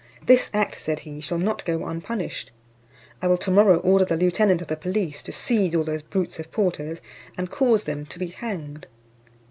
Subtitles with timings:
[0.25, 2.49] "This act," said he, "shall not go unpunished.
[3.21, 6.39] I will to morrow order the lieutenant of the police to seize all those brutes
[6.39, 7.03] of porters,
[7.37, 8.87] and cause them to be hanged."